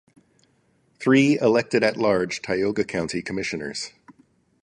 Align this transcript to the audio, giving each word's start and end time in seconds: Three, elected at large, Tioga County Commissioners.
Three, 0.99 1.37
elected 1.39 1.83
at 1.83 1.95
large, 1.95 2.41
Tioga 2.41 2.83
County 2.83 3.21
Commissioners. 3.21 3.91